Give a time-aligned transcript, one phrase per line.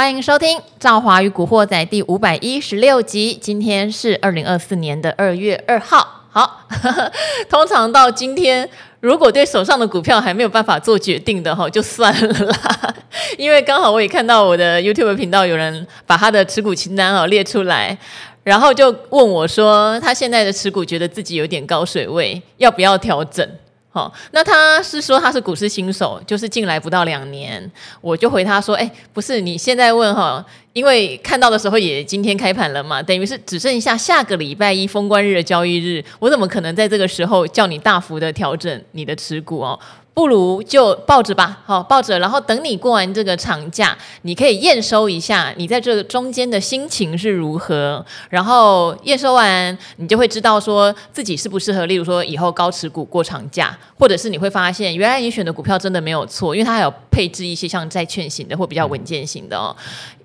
[0.00, 3.38] 欢迎收听《赵华与古惑仔》第五百一十六集。
[3.38, 6.24] 今天是二零二四年的二月二号。
[6.30, 6.62] 好，
[7.50, 8.66] 通常到今天，
[9.00, 12.94] 如果对手上的股票还没有办法做决定的哈，就算了啦。
[13.36, 17.98] 因为刚好我也看到我的 YouTube 频道有人把他的持股清单啊列出来，
[18.42, 23.46] 然后就问我说，他现在的持股觉得自己有点高水位，要不要调整？
[23.92, 27.68] 好，那他是说他是股市新手，就是进来不到两年，
[28.00, 39.76] 我就回他说，哎，不是，你现在问哈，因为看到的时候也今天开盘了嘛，等于是只剩下下个礼拜一封关日的交易日，我怎么可能在这个时候叫你大幅的调整你的持股哦？
[40.20, 59.74] 不如就抱着吧，好，抱着，然后等你过完这个长假，你可以验收一下你在这中间的心情是如何，然后验收完，你就会知道说自己适不适合，例如说以后高持股过长假，或者是你会发现原来你选的股票真的没有错，因为它还有配置一些像债券型的或比较稳健型的哦，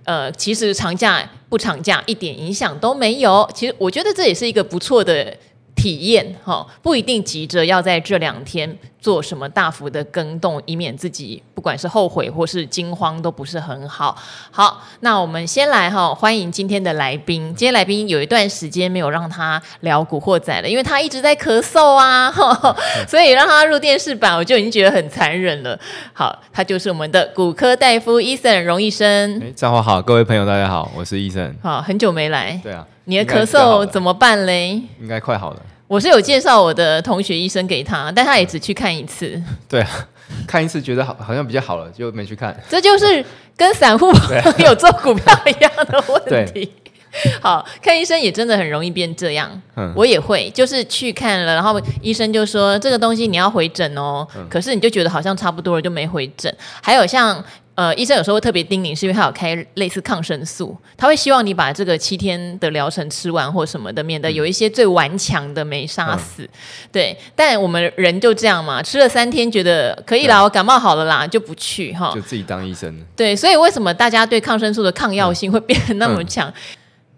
[0.03, 5.33] 呃，其实长假不长假一点影响都没有，其实我觉得这也是一个不错的。
[5.77, 14.17] 体验哈，不一定急着要在这两天做什么大幅的更动，以免自己不管是后悔或是惊慌都不是很好。
[14.49, 17.53] 好，那我们先来哈，欢迎今天的来宾。
[17.55, 22.33] 今天来宾有一段时间没有让他聊古惑仔了，因为他一直在咳嗽啊，
[23.07, 25.79] 所以让他入电视版，我就已经觉得很残忍了。
[26.11, 29.39] 好，他就是我们的骨科大夫 Eason 荣医生。
[29.39, 31.53] 哎，账号好，各位朋友大家好，我是 Eason。
[31.61, 32.59] 好，很久没来。
[32.63, 34.81] 对啊，你的咳嗽怎么办嘞？
[34.99, 35.61] 应该快好了。
[35.87, 39.41] 我是有介绍我的同学医生给他，但他也只去看一次。
[39.69, 39.89] 对啊，
[40.47, 42.55] 看一次觉得好，好像比较好了，就没去看。
[42.67, 43.23] 这就是
[43.55, 46.71] 跟散户朋友做股票一样的问题。
[47.39, 49.61] 好，看医生也真的很容易变这样。
[49.75, 54.27] 嗯，我也会，就是去看了，然后医生就说这个东西你要回诊哦。
[54.35, 56.53] 嗯，可是你就觉得好像差不多了，就没回诊。
[56.81, 57.43] 还有像。
[57.75, 66.43] 呃，医生有时候会特别叮咛，是因为他有开类似抗生素，他会希望你把这个七天的疗程吃完或什么的，免得有一些最顽强的没杀死。
[66.43, 66.49] 嗯、
[66.91, 72.97] 对，但我们人就这样嘛，吃了三天觉得可以啦，我感冒好了啦，就不去哈，就自己当医生。
[73.15, 76.49] 对，所以为什么大家对抗生素的抗药性会变得那么强？
[76.49, 76.53] 嗯嗯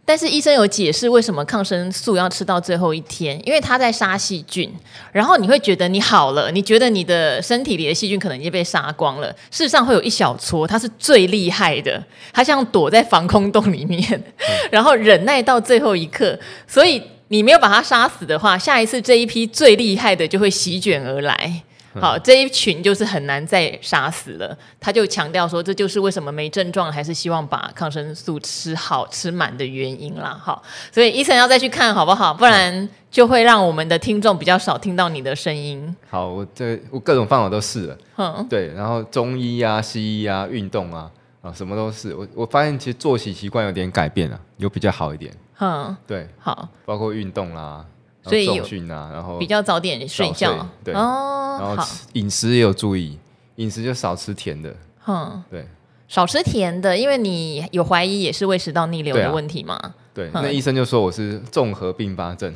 [0.08, 4.74] 但是医生有解释为什么抗生素要吃到最后一天，因为它在杀细菌，
[5.12, 12.02] 然后你会觉得你好了，你觉得你的身体里的细菌可能已经被杀光了，事实上会有一小撮，它是最厉害的，
[12.32, 14.24] 它像躲在防空洞里面，
[14.72, 21.64] 然后忍耐到最后一刻，所以你没有把它杀死的话，下一次这一批最厉害的就会席卷而来。
[22.02, 24.58] 好，这一群就是很难再杀死了。
[24.80, 30.40] 他就强调说，这就是为什么没症状还是希望把抗生素吃好吃满的原因啦。
[30.42, 32.34] 好，所以医生要再去看好不好？
[32.34, 35.96] 不然就会让我们的听众比较少听到你的声音。
[36.10, 37.98] 好，我这我各种方法都试了。
[38.18, 41.10] 嗯，对，然后中医啊、西医啊、运动啊
[41.42, 42.14] 啊，什么都是。
[42.16, 45.34] 我我发现其实作息习惯有点改变了，有比较好一点。
[45.60, 47.84] 嗯，对，好，包括运动啦。
[48.28, 50.94] 所以有训啊，然后比较早点睡觉，对。
[50.94, 51.84] 哦，然后
[52.14, 53.18] 饮食也有注意，
[53.56, 54.76] 饮食就少吃甜的，
[55.08, 55.66] 嗯，对，
[56.08, 59.80] 少吃甜的，因为你有怀疑也是胃食道逆流的问题嘛，
[60.14, 62.54] 对，那医生就说我是综合并发症，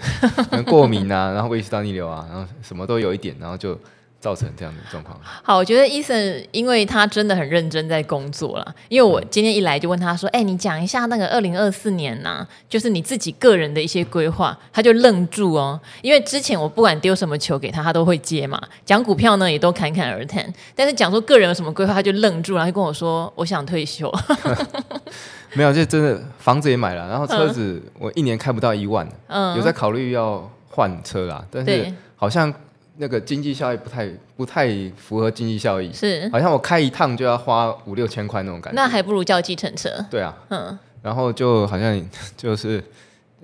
[0.68, 3.78] 过敏啊， 然后胃食道逆流啊，然后什么都有一点，然后就。
[4.22, 5.20] 造成这样的状况。
[5.42, 8.76] 好，我觉得 Eason 因为他真的很认真在工作了。
[8.88, 18.62] 因为我今天一来就问他说：“哎、欸，你讲一下那个二零二四年呐、啊，就是你自己个人的一些规划。”他就愣住哦，因为之前我不管丢什么球给他，他都会接嘛。
[18.86, 20.46] 讲股票呢，也都侃侃而谈。
[20.76, 24.14] 但是讲说个人有什么规划，他就愣住，然后就跟我说：“我想退休。”
[25.54, 32.54] 没有，就真的房子也买了，然后车子我一年开不到一万，嗯，有在考虑要换车啦，但是好像。
[33.02, 34.08] 那个经济效益不太
[34.38, 36.30] 不太符合经济效益，是。
[36.32, 38.80] 好像我开一趟就要花五六千块那种感觉。
[38.80, 39.90] 那还不如叫计程车。
[40.12, 42.00] 对啊，嗯，然后就好像
[42.38, 42.84] 就是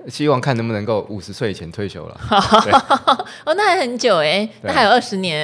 [0.09, 2.21] 希望看能不能够五十岁以前退休了。
[3.45, 5.43] 哦，那还很久哎，那还有二十年。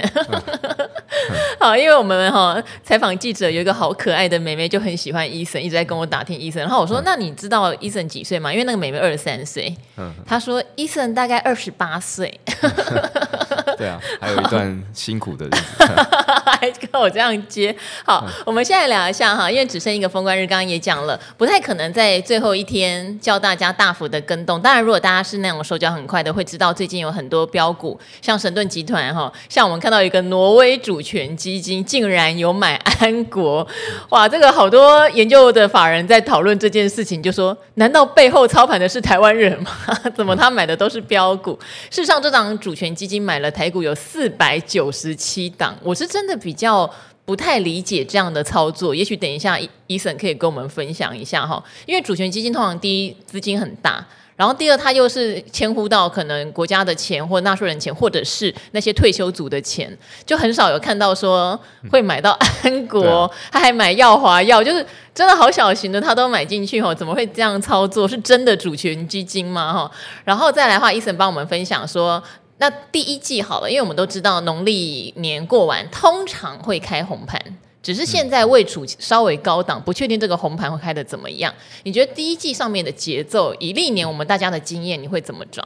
[1.63, 6.57] 好，因为我们哈采访记者有一个好可爱的妹妹，就很喜欢 Eason，一直在跟我打听 Eason。
[6.57, 9.73] 然后我说：“那你知道 Eason 几岁吗？”因为那个妹妹二十三岁。
[9.95, 12.37] 嗯，她说 Eason 大概二十八岁。
[13.77, 15.83] 对啊，还有一段辛苦的日子，
[16.45, 17.75] 还跟我这样接。
[18.05, 24.61] 好，嗯、我们现在聊一下哈，因为只剩一个封关日，刚刚也讲了，不太可能在最后一天叫大家大幅的跟动。
[24.61, 33.67] 当然，如果大家是那种手脚很快的，会知道最近有很多标股，像神盾集团哈，像我们看到一个挪威主权基基金竟然有买安国，
[34.09, 39.71] 哇，这个好多研究的法人在讨论这件事情，就说难道背后操盘的是台湾人吗？
[40.15, 41.59] 怎么他买的都是标股？
[41.89, 43.73] 事实上，这档主权基金买了台。
[43.73, 46.87] 股有四百九十七档，我是真的比较
[47.25, 49.57] 不太理解这样的操作，也许等一下
[49.87, 51.63] Eason 可以跟我们分享一下哈。
[51.87, 59.95] 因为主权基金通常第一资金很大，然后第二它又是牵乎到可能国家的钱或纳税人钱，或者是那些退休族的钱，
[60.25, 61.59] 就很少有看到说
[61.91, 62.31] 会买到
[62.63, 68.07] 安国，他还买耀华药，就是真的好小型的他都买进去哦，怎么会这样操作？
[68.07, 69.73] 是真的主权基金吗？
[69.73, 69.91] 哈，
[70.23, 72.21] 然后再来的话伊森帮我们分享说。
[72.59, 77.41] 那第一季好了，因为我们都知道农历年过完通常会开红盘，
[77.83, 81.53] 只是现在位处稍微高档，不确定这个红盘会开的怎么样。
[81.83, 85.63] 你觉得第一季上面的节奏，以历年我们大家的经验，你会怎么抓？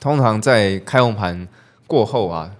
[0.00, 1.46] 通常在开红盘
[1.86, 2.50] 过后啊，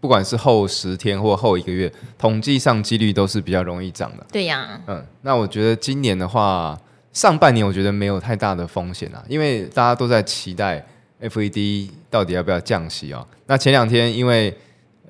[0.00, 4.26] 不管是后十天或后一个月，统计上几率都是比较容易涨的。
[4.32, 6.78] 对呀，嗯，那我觉得今年的话，
[7.12, 10.84] 上半年我觉得没有太大的风险啊，因为大家都在期待。
[11.22, 13.22] FED 到底要不要降息啊？
[13.44, 14.56] 那前两天因为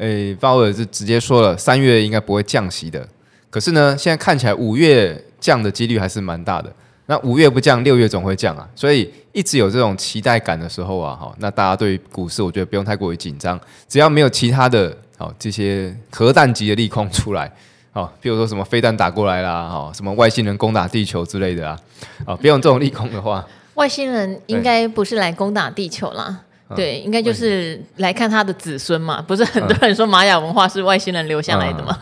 [0.01, 3.07] 诶鲍尔是直接说了三月应该不会降息的，
[3.51, 6.73] 可是呢，现在看起来五月降的几率还是蛮大的。
[7.05, 17.53] 那五月不降，六月总会降啊，所以一直有这种期待感的时候啊，哈，那大家对于股市我觉得不用太过于紧张，只要没有其他的好这些核弹级的利空出来，
[17.91, 21.79] 好，比如说什么飞弹打过来啦，哈，什么外星人攻打地球之类的啊，
[22.25, 23.45] 啊，不用这种利空的话。
[23.75, 26.43] 外星人应该不是来攻打地球啦，
[26.77, 29.21] 对，对应该就是来看他的子孙嘛。
[29.23, 31.99] 不是很多人说玛雅文化是外星人留下来的吗？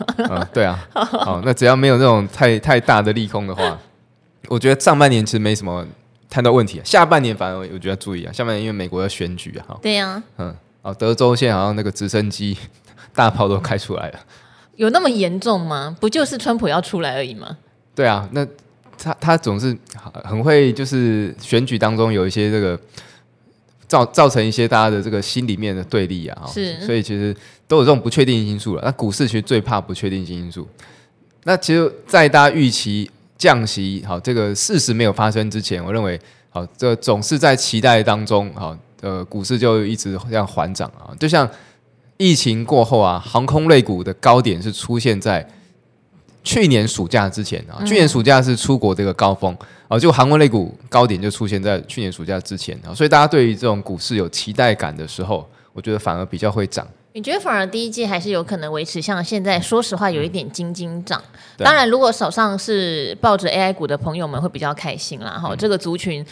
[0.53, 3.77] 对啊， 好，那只要没有那种太太大的利空的话，
[4.47, 5.85] 我觉得上半年其实没什么
[6.29, 6.81] 太大问题。
[6.83, 12.57] 下半年反而我觉得要注意啊，下半年因为美国要选举啊，对呀、啊，嗯，哦，德州现在好像那个直升机
[13.13, 14.19] 大炮都开出来了，
[14.75, 15.95] 有那么严重吗？
[15.99, 17.57] 不就是川普要出来而已吗？
[17.95, 18.45] 对啊，那。
[19.01, 19.73] 他他总是
[20.25, 22.77] 很会，就是选举当中有一些这个
[23.89, 27.35] 造造成一些大家的这个心里面的对立啊，是，所以其实
[27.67, 28.81] 都有这种不确定性因素了。
[28.85, 30.65] 那股市其实最怕不确定性因素。
[31.43, 36.17] 那其实，在大家预期降息好这个事实没有发生之前，我认为
[36.49, 41.49] 好这总是在期待当中好呃股市就一直这样缓涨啊，就像
[42.17, 45.45] 疫情过后啊，航空类股的高点是出现在。
[46.41, 49.55] 去年暑假之前啊，去年暑假是出国这个高峰
[49.89, 56.87] 啊，就航空类股高点就出现在去年暑假之前啊，所以大家对于这种股市有期待感的时候，我觉得反而比较会涨。
[57.13, 59.59] 你觉得反而第一季还是有可能维持像现在？
[59.59, 61.19] 说实话，有一点惊惊涨。
[61.57, 65.31] 当然，如果手上是抱着 AI 股的朋友们会比较开心啦。
[65.31, 66.23] 哈，这个族群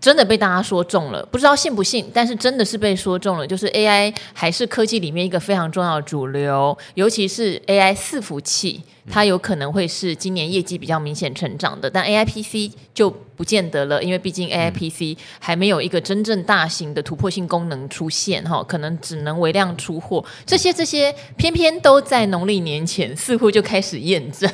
[0.00, 8.82] 真的被大家说中了，不知道信不信，但是真的是被说中了，就是 AI 还是科技里面一个非常重要的主流，尤其是 AI 伺服器。
[9.10, 20.24] 它有可能会是今年业绩比较明显成长的，但 AIPC 就不见得了，因为毕竟 AIPC 还没有一个真正大型的突破性功能出现哈，可能只能微量出货。
[20.46, 24.48] 这些这些偏偏都在农历年前似乎就开始验证，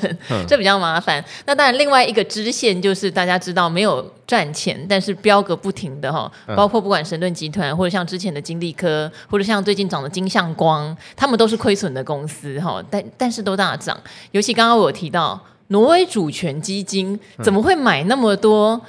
[0.48, 1.24] 这比较麻烦。
[1.46, 14.00] 那当然，另外一个支线就是大家知道没有赚钱，但是标个不停的哈，包括不管神盾集团或者像之前的金利科，或者像最近涨的金像光，他们都是亏损的公司哈，但但是都大涨。
[14.40, 18.80] 尤其刚刚我有提到挪威主权基金怎么会买那么多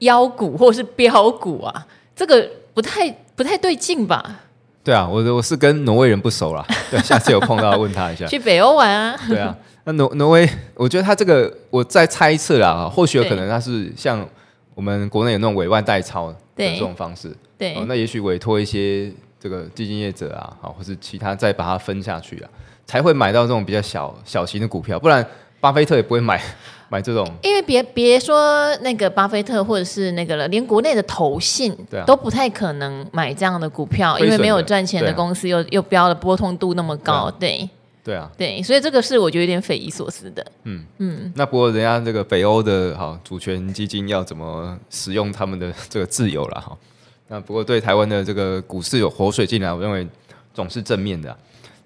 [0.00, 1.86] 妖股或是标股啊？
[2.14, 4.40] 这个不太不太对劲吧？
[4.84, 8.26] 对啊，我我是跟挪威人不熟啦，对， 下次有碰到问他一下。
[8.26, 9.18] 去北欧玩啊？
[9.26, 14.22] 对啊，那挪挪威，我觉得他这个我再猜测啦，或许有可能他是像
[14.74, 22.50] 我们国内有那种委外代操的这种方式，对，哦、那也许委托一些这个基金业者啊，好，或是其他再把它分下去啊。
[22.88, 25.24] 才会买到这种比较小小型的股票，不然
[25.60, 26.42] 巴菲特也不会买
[26.88, 27.30] 买这种。
[27.42, 31.76] 因为别别说那个巴菲特或者是那个了，连国内的投信
[32.06, 37.68] 都不太可能买这样的股票，啊、因为没有赚钱的公司又、啊、又标的波动度那么高，对
[38.02, 40.42] 对啊，对，所以这个是我觉得有点匪夷所思的。
[40.64, 46.74] 嗯嗯，那不过人家这个北欧的好主权基金要怎么使用他们的这个自由了哈？
[47.26, 50.08] 那不过对台湾的这个股市有活水进来，我认为
[50.54, 51.36] 总是正面的、啊。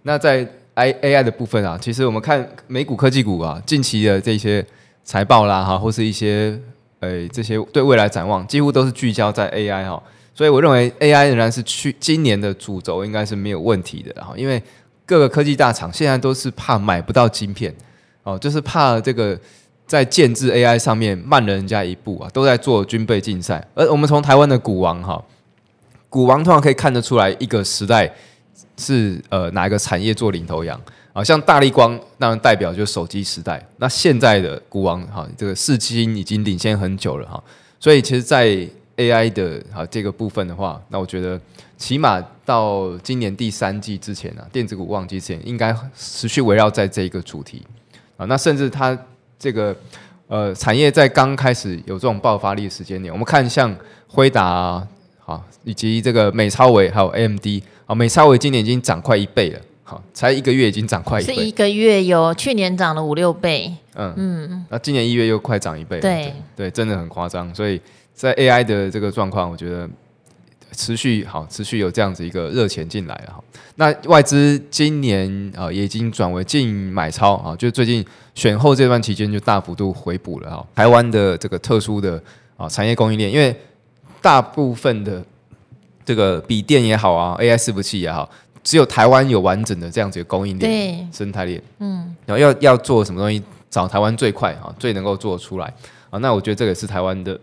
[0.02, 4.64] 那在 I A I 的部分啊，其实我们看美股科技股啊，近期的这些
[5.04, 6.58] 财报啦哈，或是一些
[7.00, 10.02] 呃这些对未来展望，几乎都是聚焦在 A I 哈，
[10.34, 14.62] 所以我认为 A I 仍然是去今年的主轴，应该是没有问题的哈，因为
[15.04, 17.74] 各个科技大厂现在都是怕买不到晶片
[18.22, 19.38] 哦，就是怕这个
[19.86, 25.22] 在建制 A I 上面慢了人家一步啊，都在做军备竞赛，而我们从台湾的股王哈，
[26.08, 28.10] 股王通常可以看得出来一个时代。
[28.82, 30.80] 是呃哪一个产业做领头羊
[31.12, 31.22] 啊？
[31.22, 33.64] 像大立光，当然代表就是手机时代。
[33.76, 37.42] 那现在的股王哈，这个世芯已经领先很久了哈。
[37.78, 38.46] 所以其实，在
[38.96, 41.40] AI 的哈这个部分的话，那我觉得
[41.78, 47.62] 起码到今年第三季之前啊，电子股旺季之前，应该持续围绕在这一个主题
[48.16, 48.26] 啊。
[48.26, 48.96] 那甚至它
[49.38, 49.74] 这个
[50.28, 53.74] 呃产业在刚开始有这种爆发力的时间点，我们看像
[54.06, 54.86] 辉达，
[55.24, 57.46] 好，以及这个美超微还有 AMD
[57.86, 59.60] 啊，美超微今年已经涨快一倍了。
[60.14, 67.54] 才一个月已经涨快一倍，是一个月有去年涨了五六倍，嗯嗯，那今年一月又快涨一倍，对对，真的很夸张。
[67.54, 67.78] 所以
[68.14, 69.86] 在 AI 的这个状况，我觉得
[70.74, 73.44] 持续好，持续有这样子一个热钱进来了哈。
[73.74, 78.02] 那外资今年啊也已经转为净买超啊，就最近
[78.34, 80.66] 选后这段期间就大幅度回补了哈。
[80.74, 82.18] 台湾的这个特殊的
[82.56, 83.54] 啊产业供应链，因为
[84.22, 85.22] 大部分的
[86.04, 88.30] 这个笔电也好啊，AI 伺服器也好。
[88.62, 95.66] 只有台湾有完整的这样子的供应链生态链，嗯，然后要要做什么东西，找台湾最快啊，最能够做出来
[96.10, 96.18] 啊。
[96.20, 97.36] 那我觉得这个是台湾的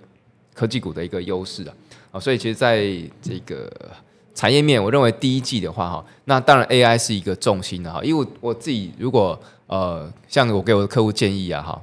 [0.54, 1.74] 科技股的一个优势啊。
[2.14, 2.86] 啊，所以其实在
[3.22, 3.70] 这个
[4.34, 8.02] 产业面，我认为第一季的话哈，那当然 AI 是一个重心的哈。
[8.02, 11.82] 因为我自己如果呃，像我给我的客户建议啊哈，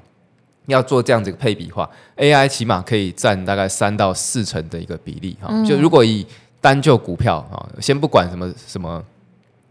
[0.66, 5.48] 要做这样子一个配比的话，AI 起码可以占大概三到四成的一个比例哈。
[5.64, 6.26] 就如果以
[6.60, 9.02] 单就股票啊，先不管什么什么。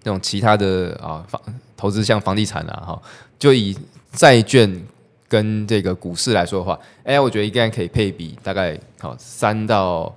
[0.07, 1.41] 那种其他的啊房
[1.75, 3.01] 投资像房地产啊哈，
[3.39, 3.75] 就以
[4.11, 4.71] 债券
[5.27, 10.15] 跟这个股市来说的话，哎，我觉得应该可以配比大概好三到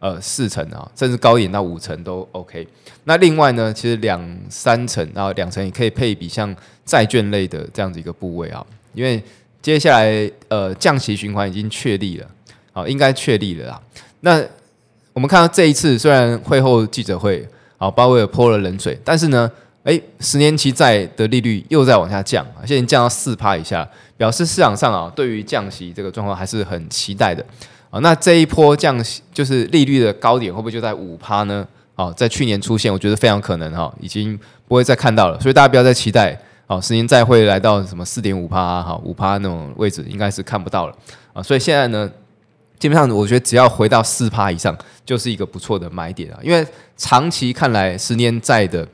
[0.00, 2.66] 呃四成啊，甚至高一点到五成都 OK。
[3.04, 6.52] 那另外呢，其实两三成然后两成也可以配比像
[6.84, 9.22] 债券类的这样子一个部位啊，因为
[9.62, 12.26] 接下来呃降息循环已经确立了，
[12.72, 13.80] 好，应该确立了啦。
[14.20, 14.44] 那
[15.14, 17.48] 我们看到这一次虽然会后记者会。
[17.78, 19.50] 好，鲍威尔泼了冷水，但是呢，
[19.82, 23.84] 诶，十年期债的利率又在往下降，现在降到四趴以下，
[24.16, 27.44] 表示市场上啊，对于降息这个状况还是很期待的
[27.90, 27.98] 啊。
[27.98, 31.66] 那这一波降息，就是利率的高点会不会就在五趴呢？
[31.96, 34.38] 啊，在去年出现，我觉得非常可能哈，已经
[34.68, 40.96] 不会再看到了，所以大家不要再期待哦，十年再会来到什么四点五趴哈，五趴那种位置应该是看不到了
[41.32, 41.42] 啊。
[41.42, 42.10] 所以现在呢。
[42.78, 44.76] 基本上，我觉得只要回到四趴以上，
[45.06, 46.40] 就是一个不错的买点啊。
[46.42, 46.66] 因为
[46.96, 48.84] 长期看来，十年债的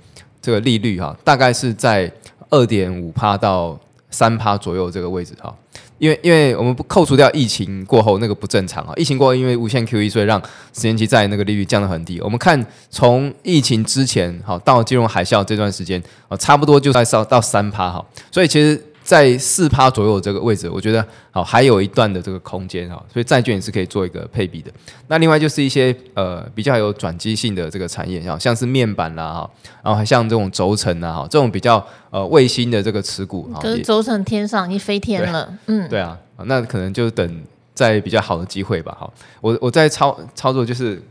[0.43, 2.13] 这个利率哈，大概是在
[2.51, 5.55] 二点五趴到三趴左右这个位置哈。
[5.99, 10.41] 因为因为我们不扣除掉疫情过后那个不正常啊，疫情过后因为无限 QE，所以让
[10.73, 12.21] 十年期债那个利率降得很低。
[12.21, 18.05] 我们看从疫情之前好到金融海啸这段时间啊，差不多就在到到三趴哈。
[18.31, 18.83] 所以其实。
[19.09, 24.71] 在四趴左右这个位置，我觉得好还有一段的这个空间哈，所以债券也是可以做一个配比的。
[25.07, 29.51] 那另外就是一些呃比较有转机性的这个产业，像像是面板啦哈，
[29.83, 39.11] 然后还像这种轴承啊哈，这种比较呃卫星的这个持股，可是轴承天上已经飞天了，嗯，对啊，那可能就等在比较好的机会吧哈。
[39.41, 41.03] 我我在操操作就是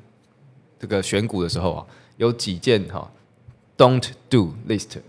[0.79, 1.83] 这个选股的时候啊，
[2.17, 3.09] 有几件哈
[3.75, 4.99] ，Don't do list。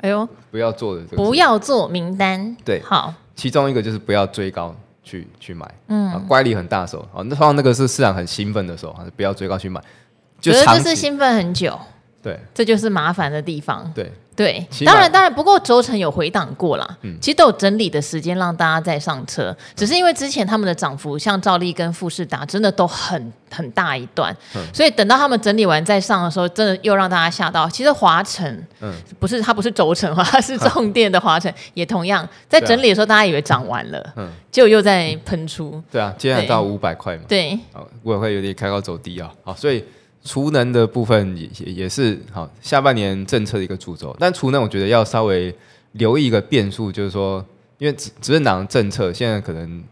[0.00, 2.56] 哎呦，不要做的这个，不要做名单。
[2.64, 9.80] 对，好，其中一个就是不要追高去去买，嗯，乖离很大的时候，好，那通常那个是市场很兴奋的时候，还是不要追高去买，
[10.40, 11.78] 就觉得这是兴奋很久，
[12.22, 14.12] 对，这就是麻烦的地方，对。
[14.38, 27.68] 对，当然当然，不过轴承有回档过啦，嗯，其实都有整理的时间让大家再上车，只是因为之前他们的涨幅，像兆利跟富士达，真的都很很大一段，嗯，所以等到他们整理完再上的时候，真的又让大家吓到。
[27.68, 32.24] 其实华晨，嗯，不是它不是轴承，它 是重电的华晨，也同样。
[32.48, 37.58] 在整理的时候，大家以为涨完了，嗯，结果又在喷出，对啊，今天到五百块嘛，对，
[38.04, 39.84] 我也会有点开高走低啊，好，所以。
[40.24, 44.14] 储能的部分也也也是好，下半年政策的一个主轴。
[44.18, 45.54] 但储能我觉得要稍微
[45.92, 47.44] 留意一个变数，就是说，
[47.78, 49.82] 因为执执政党政策现在可能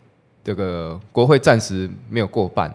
[0.45, 2.73] 这个国会暂时没有过半。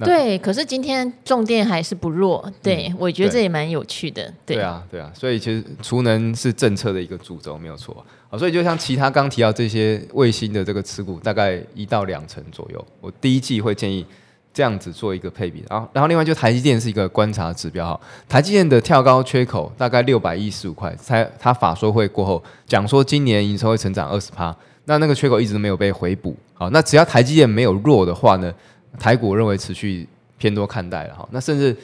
[0.00, 2.50] 对，可是今天重电还是不弱。
[2.62, 4.32] 对、嗯、我觉得这也蛮有趣的。
[4.46, 8.04] 对，对啊，对啊，所以其实储能是政策的一个主轴，没有错。
[8.28, 12.86] 好，所以就像其他刚提到这些卫星的这个持股，大概一到两成左右。
[13.00, 14.04] 我第一季会建议。
[14.52, 18.00] 这样子做一个配比，然后，然后另外就台积电是一个观察指标哈。
[18.28, 24.54] 台积电的跳高缺口大概六百一十五块，才他法说会过后讲说今年营收会成长二十趴，
[24.86, 26.36] 那那个缺口一直都没有被回补。
[26.54, 28.52] 好，那只要台积电没有弱的话呢，
[28.98, 31.28] 台股我认为持续偏多看待了哈。
[31.30, 31.76] 那甚至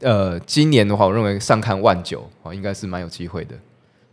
[0.00, 3.54] 呃今年的话，我认为上看万九啊，应该是蛮有机会的。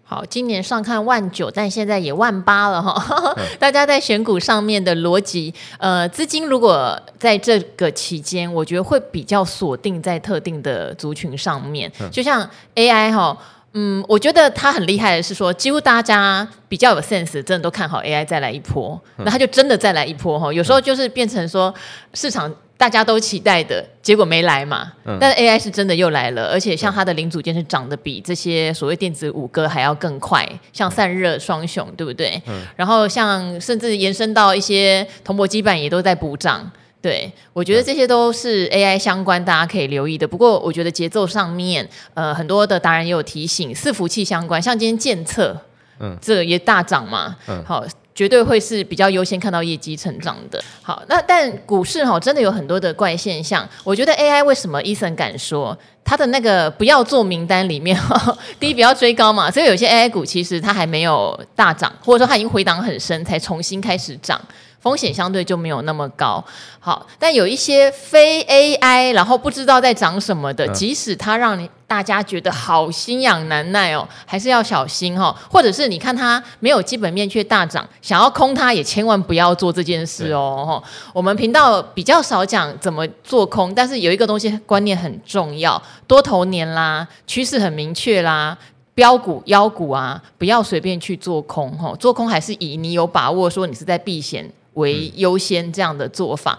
[0.10, 2.96] 好，今年上看万九，但现在也万八了哈。
[3.60, 13.38] 大家在选股上面的逻辑，呃，资金如果在这个期间，我觉得会比较锁定在特定的族群上面，就像 AI 哈。
[13.74, 20.52] 嗯，我觉得他很厉害的是说，几乎大家比较有 sense，真的都看好 AI 再来一波，那他就真的再来一波哈。
[20.52, 21.72] 有时候就是变成说
[22.14, 24.94] 市场大家都期待的结果没来嘛？
[25.06, 32.40] 嗯、但是 AI 是真的又来了，而且像它的零组件是涨得比这些所谓电子五哥还要更快，像散热双雄，对不对？
[32.48, 36.72] 嗯、然后像甚至延伸到一些铜箔基板也都在补涨。
[37.02, 40.28] 对，我觉得这些都是 AI 相关，大家可以留意的。
[40.28, 45.56] 不过我觉得节奏上面，呃，很多的达人也有提醒，伺服器相关，像今天建测，
[46.00, 47.84] 嗯，这也大涨嘛，嗯，好。
[48.18, 50.60] 绝对会是比较优先看到业绩成长的。
[50.82, 53.70] 好，那但股市哈真的有很多的怪现象。
[53.84, 64.42] 我觉得 AI 为什么 Eason 敢说他的那个不要做名单里面哈， 第一不要追高嘛，所以有些 AI 股其实它还没有大涨，或者说它已经回档很深才重新开始涨。
[64.88, 66.42] 风险相对就没有那么高，
[66.80, 75.36] 好，但有一些非 AI，然后不知道在涨什么的，嗯、即使它让你大家觉得好心痒难耐哦，还是要小心哈、哦。
[75.52, 80.82] 或者是你看它没有基本面却大涨，想要空它也千万不要做这件事哦。
[80.82, 88.58] 对我们频道比较少讲怎么做空，但是有一个东西观念很重要，多头年啦，趋势很明确啦，
[88.96, 91.98] 标股妖股啊，不要随便去做空哈、哦。
[92.00, 94.50] 做空还是以你有把握说你是在避险。
[94.78, 96.58] 为优先这样的做法，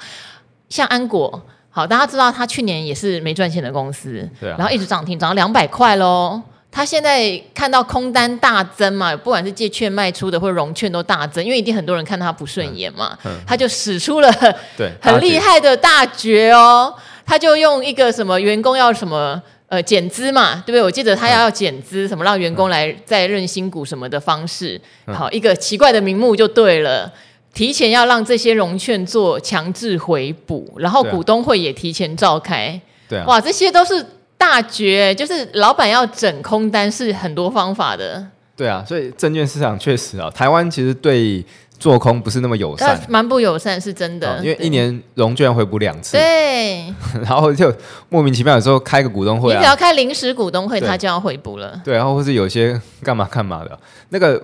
[0.68, 6.40] 像安国，好，大家知道他去年也是没赚钱的公司，对啊，然后一直涨停，涨到两百块喽。
[6.70, 14.30] 他现在看到空单大增嘛，不管是借券卖出的或者融券都大增，因为一定很多人看他不顺眼嘛，嗯嗯、他就使出了
[14.76, 16.94] 对很厉害的大绝哦，
[17.24, 20.82] 他就用一个什么员工要什么呃减资嘛，对不对？
[20.82, 27.10] 我记得他要要减资，嗯、什么让员工来再认新股什么的方式，嗯、好一个奇怪的名目就对了。
[27.54, 32.80] 提前要让这些融券做强制回补，然后股东会也提前召开。
[33.08, 34.04] 对啊，哇，这些都是
[34.36, 38.24] 大绝，就是老板要整空单是很多方法的。
[38.54, 41.44] 对啊，所以证券市场确实啊，台湾其实对
[41.78, 44.38] 做空不是那么友善，蛮不友善是真的。
[44.38, 46.92] 因为一年融券回补两次，对，
[47.24, 47.72] 然后就
[48.08, 51.80] 莫名其妙有时候开个股东会，你只要开临时股东会，他就要回补了。
[51.84, 53.78] 对，然后或是有些干嘛干嘛的
[54.10, 54.40] 那个。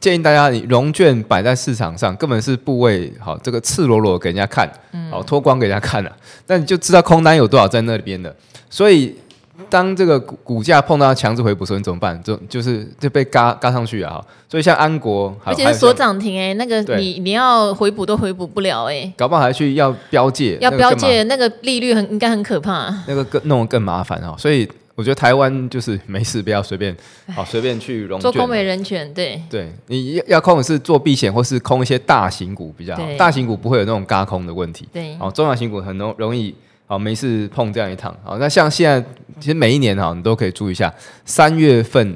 [0.00, 4.70] 建议大家，你融券摆在市场上，根本是部位好，这个赤裸裸给人家看，
[5.10, 6.16] 好脱光给人家看了，
[6.46, 8.34] 那你就知道空单有多少在那里边的。
[8.70, 9.14] 所以，
[9.68, 12.20] 当这个股股价碰到强制回补时候，你怎么办？
[12.22, 14.18] 就就是就被嘎嘎上去啊！
[14.48, 24.66] 所以像安国，而且是锁涨停哎，那个你你要回补都回补不了哎，搞不好还去要标借，要标借那个利率很应该很可怕，那个更弄得更麻烦哦，所以。
[24.94, 26.94] 我觉得台湾就是没事，不要随便
[27.34, 28.30] 好随便去融券。
[28.30, 33.02] 做空没人权，对对，你要空的是做避险，或是空一些大型股比较好。
[33.16, 34.86] 大型股不会有那种嘎空的问题。
[34.92, 36.54] 对，哦，中小型股很容容易
[36.86, 38.14] 好没事碰这样一趟。
[38.22, 39.02] 好，那像现在
[39.40, 40.92] 其实每一年哈，你都可以注意一下，
[41.24, 42.14] 三月份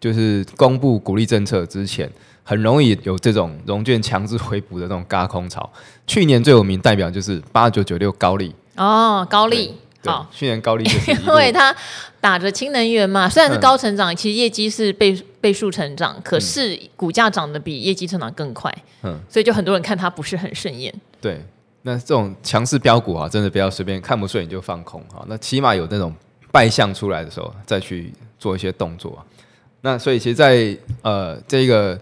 [0.00, 2.10] 就是公布鼓励政策之前，
[2.42, 5.70] 很容易有这种融券强制回补的那种嘎空潮。
[6.08, 9.76] 去年最有名代表就是八九九六高利哦，高利。
[10.06, 11.74] 好，去年高利就是 因为它
[12.20, 20.92] 打着氢能源嘛，虽然是高成长，嗯、其实业绩是倍倍数成长，可是股价涨得比业绩成长更快，嗯，所以就很多人看它不是很顺眼。
[21.20, 21.44] 对，
[21.82, 26.12] 那这种强势标股啊，真的不要随便看不顺眼就放空哈，那起码有那种
[26.50, 29.24] 败相出来的时候再去做一些动作。
[29.82, 31.96] 那所以其实在，在呃这个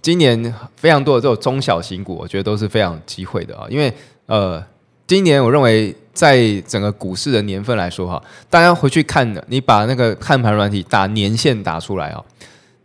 [0.00, 3.92] 今年非常多的这种中小型股，我觉得都是非常有机会的啊，因为
[4.24, 4.64] 呃
[5.08, 5.96] 今年我认为。
[6.18, 12.20] 在整个股市的年份来说哈，大家回去看的，你把那个看盘软体打年线打出来啊，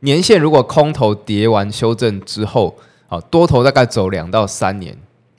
[0.01, 4.95] 年线如果空头跌完修正之后，好多头大概走两到三年，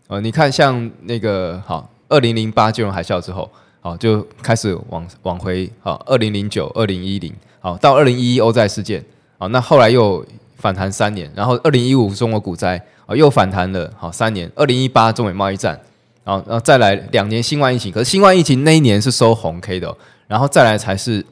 [0.09, 3.49] 呃，你看像那个好二零零八金融海啸之后，
[3.81, 9.05] 好就开始往往回，好二零零九、二零一零，好到二零一一欧债事件，
[9.38, 15.81] 好那后来又反弹三年，然后二零一五中国股灾，啊又反弹了好三年，二零一八中美贸易战。
[16.25, 19.95] 然后，然后再来两年新冠疫情，可是新冠疫情那一年是收红 K 的，
[20.27, 21.25] 然后再来才是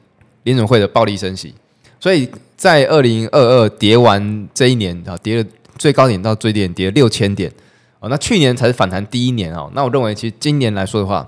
[0.43, 1.55] 联准会的暴力升息，
[1.99, 7.51] 所以在二零二二跌完这一年啊，跌了最高点到最低点跌了六千点
[7.99, 11.27] 哦，那去年才是反弹第一年哦，那我认为其实今年来说的话，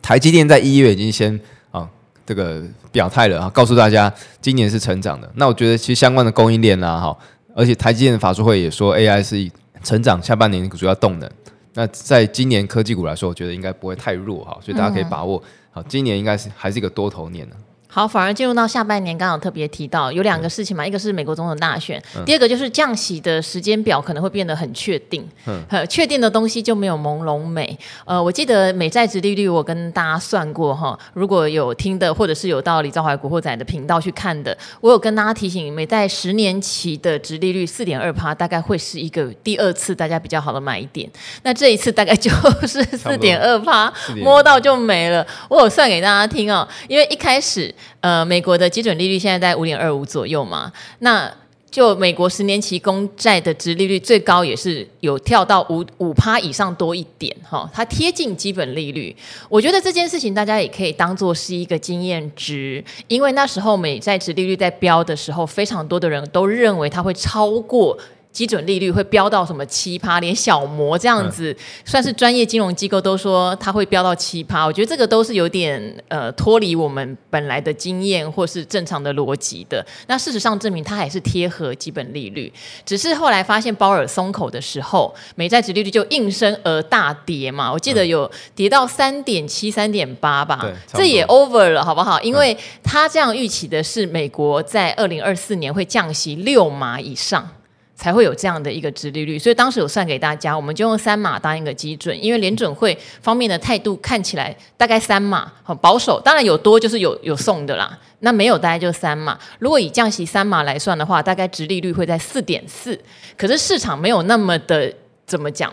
[0.00, 1.38] 台积电在一月已经先
[1.70, 1.86] 啊
[2.24, 7.18] 这个表态了啊，告诉大家今年是成长的，那我觉得其实相关的供应链啊哈，
[7.54, 9.50] 而且台积电的法说会也说 AI 是
[9.82, 11.30] 成长下半年主要动能。
[11.76, 17.56] 那在今年科技股来说，我觉得应该不会太弱哈，所以大家可以把握好，今年应该是还是一个多头年呢。
[17.96, 27.78] 好，反而进入到下半年，刚好特别提到有两个事情嘛，一个是美国总统大选，第二个就是降息的时间表可能会变得很确定，嗯，确定的东西就没有朦胧美。
[28.04, 41.10] 呃，我记得美债殖利率我跟大家算过哈，如果有听的或者是有到李兆华古惑仔的频道去看的，我有跟大家提醒，美债十年期的殖利率四点二趴，大概会是一个第二次大家比较好的买点。
[41.44, 42.30] 那这一次大概就
[42.68, 45.26] 是四点二趴，摸到就没了。
[45.48, 47.74] 我有算给大家听哦，因为一开始。
[48.00, 51.32] 呃，美国的基准利率现在在五点二五左右嘛，那
[51.70, 59.14] 就美国十年期公债的殖利率最高也是有跳到五五趴以上多一点哈、它贴近基本利率。
[59.48, 67.98] 我觉得这件事情大家也可以当做是一个经验值，因为那时候美债殖利率在飙的时候，非常多的人都认为它会超过。
[68.36, 74.66] 基准利率会飙到什么七趴，连小摩这样子算是专业金融机构都说它会飙到七趴。
[74.66, 79.82] 我觉得这个都是有点呃脱离我们本来的经验或是正常的逻辑的。
[80.06, 82.52] 那事实上证明它还是贴合基本利率，
[82.84, 87.72] 只是后来发现鲍尔松口的时候，美债殖利率就应声而大跌嘛。
[87.72, 92.20] 我记得有跌到三点七、三点八吧，这也 over 了，好不好？
[92.20, 97.48] 因为它这样预期的是美国在二零二四年会降息六码以上。
[97.96, 109.38] 才会有这样的一个殖利率，所以当时有算给大家，我们就用三码当一个基准，因为联准会方面的态度看起来大概三码，很保守，当然有多就是有有送的啦，那没有大概就三码。
[109.58, 113.00] 如果以降息三码来算的话，大概殖利率会在四点四，
[113.36, 114.92] 可是市场没有那么的
[115.26, 115.72] 怎么讲，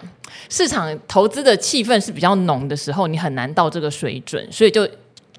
[0.50, 4.88] 市场投资的气氛是比较浓的时候，你很难到这个水准，所以就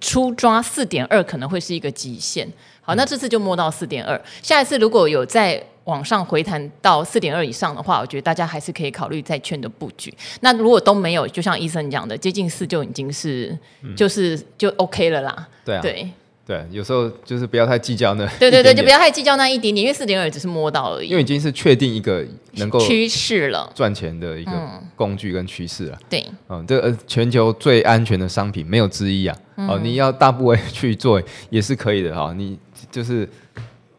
[0.00, 2.46] 初抓四点二可能会是一个极限。
[2.80, 10.12] 好，那这次就摸到四点二，下一次如果有再往上回弹到四点二以上的话，我觉得大家还是可以考虑债券的布局。
[10.40, 15.48] 那如果都没有，就像医生讲的，接近四就已经是，嗯、就是就 OK 了啦。
[15.64, 16.10] 对啊，对
[16.46, 18.26] 对，有时候就是不要太计较那。
[18.38, 21.08] 对对对，就不要太计较那一点点，因为四点二只是摸到而已。
[21.08, 24.52] 因为已经是确定一个能够趋势了，赚钱的一个
[24.94, 25.98] 工具跟趋势了。
[26.08, 29.36] 对，嗯，这呃全球最安全的商品没有之一啊。
[29.56, 32.58] 哦、嗯，你要大部位去做也是可以的哈，你。
[32.90, 33.28] 就是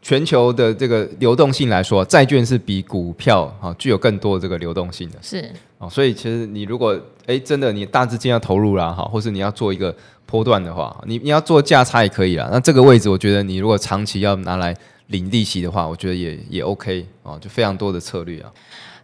[0.01, 5.17] 全球的这个流动性来说，债券是比股票哈具有更多的这个流动性的。
[5.21, 5.51] 是
[5.89, 9.95] 所以其实你如果哎真的你大资金要投入啦哈，或是你要做一个
[10.25, 12.49] 波段的话，你你要做价差也可以啦。
[12.51, 14.75] 那这个位置，我觉得你如果长期要拿来
[15.07, 18.51] 领利息的话，我觉得也也 OK 哦，就非常多的策略啊。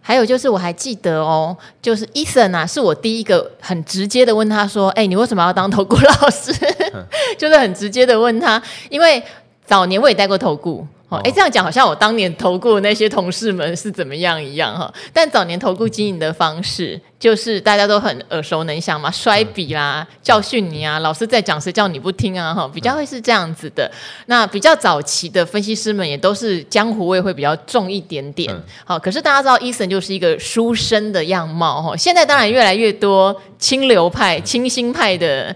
[0.02, 6.52] 还有就是我还记得哦，就是 Eason 啊，是我第一个很直接的问他说，哎，你为什么要当投顾老师？
[7.38, 9.22] 就是很直接的问他，因为。
[9.64, 10.86] 早年我也带过投顾。
[11.12, 14.92] 哦，哎，这样讲好像我当年投顾那些同事们是怎么样一样哈。
[15.12, 23.90] 但早年投顾经营的方式，就是大家都很耳熟能详嘛，摔笔啦，教训你啊，老师在讲谁叫你不听啊，哈，比较会是这样子的。
[24.26, 28.52] 那比较早期的分析师们也都是江湖味会比较重一点点。
[28.84, 31.96] 好，可是大家知道，Eason 就是一个书生的样貌哈。
[31.96, 35.56] 现在当然越来越多清流派、清新派的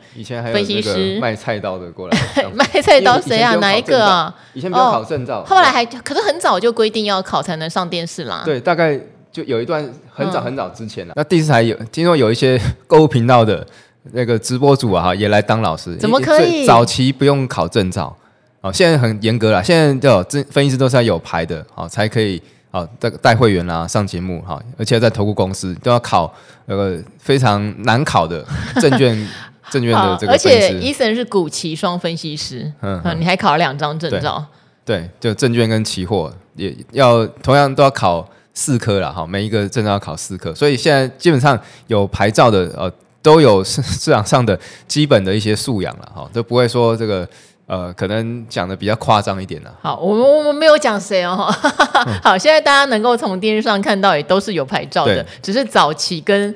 [0.54, 2.18] 分析师卖菜刀的过来，
[2.54, 3.56] 卖菜刀谁啊？
[3.56, 4.32] 哪一个啊？
[4.54, 5.44] 以前没有考证照。
[5.44, 8.44] 后来还可是很早就规定要考才能上电视啦。
[8.46, 9.00] 对，大概
[9.36, 11.12] 就有一段很早很早之前了。
[11.12, 13.68] 嗯、那第四台有听说有一些 购物频道的
[14.14, 15.94] 那个直播主啊，也来当老师。
[15.98, 16.66] 怎么可以？
[16.66, 18.16] 早期不用考证照，
[18.62, 19.62] 哦，现在很严格了。
[19.62, 19.94] 现在
[20.24, 26.34] 就分析师都是要有牌的，哦，才可以哦带带会员啦上节目哈，而且在投顾公司都要考
[26.68, 28.42] 那个非常难考的
[28.80, 29.28] 证券
[29.70, 30.32] 证券的这个。
[30.32, 34.46] 而且 Eason 是股期双分析师，嗯，嗯，你还考了两张证照。
[34.86, 42.92] 对，就证券跟期货也要同样都要考四科了哈，每一个证照要考四科，所以现在基本上有牌照的呃
[43.22, 47.28] 都有市 市场上的基本的一些素养了哈，都不会说这个
[47.68, 49.72] 呃可能讲的比较夸张一点了。
[49.82, 51.54] 好，我们我们没有讲谁哦，
[52.24, 56.56] 好，现在大家能够从电视上看到也都是有牌照的，只是早期跟。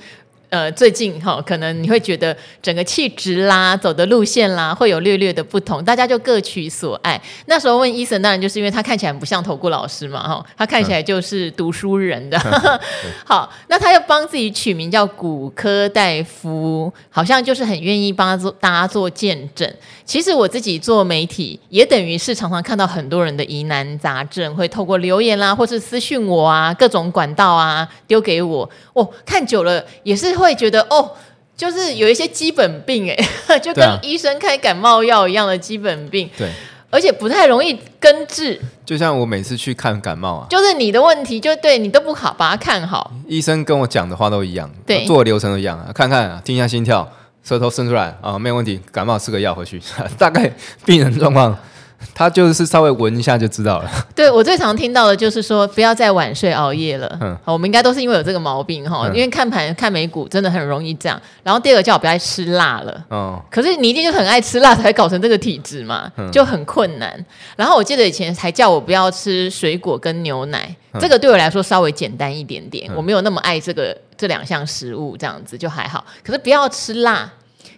[0.50, 7.22] 呃，最近哈，可能你会觉得整个气质啦、走的路线啦，会有略略的不同，大家就各取所爱。
[7.46, 12.40] 那时候问 Eason，当然就是因为他看起来不像投顾老师嘛，哈，他看起来就是读书人的。
[12.66, 12.80] 嗯、
[13.24, 19.72] 好，那他又帮自己取名叫古科大夫，好像就是很愿意帮他做大家做见证。
[20.04, 28.68] 其实我自己做媒体，也等于是常常看到很多人的疑难杂症，会透过留言啦，或是私讯我啊，各种管道啊，丢给我。
[28.94, 30.39] 哦，看久了也是。
[30.40, 31.12] 会觉得哦，
[31.56, 36.50] 就是有一些基本病哎， 就跟医生开感冒药一样的基本病，对，
[36.90, 38.60] 而且不太容易根治。
[38.86, 43.12] 就像我每次去看感冒啊，就是你的问题，就对你都不好把它看好。
[43.28, 47.08] 医生跟我讲的话都一样，对，做的流程都一样啊，看看啊，听一下心跳，
[47.44, 49.80] 舌头伸出来啊，没有问题，感冒吃个药回去，
[50.18, 50.52] 大概
[50.86, 51.56] 病人状况。
[52.16, 53.90] 他就是稍微闻一下就知道了。
[54.16, 57.18] 对，我最常听到的就是说，不要再晚睡熬夜了。
[57.22, 61.22] 嗯，好，我们应该都是因为有这个毛病哈，嗯、因为看盘看美股真的很容易这样。
[61.44, 63.06] 然后第二个叫我不要爱吃辣了。
[63.10, 63.42] 哦。
[63.52, 67.26] 可是你一定就很爱吃辣才搞成这个体质嘛，嗯、就很困难。
[67.56, 76.06] 然后我记得以前还叫我不要吃水果跟牛奶，嗯、这个对我来说稍微简单一点点，嗯、我没有那么爱这个这两项食物，这样子就还好。
[76.24, 77.32] 可是不要吃辣，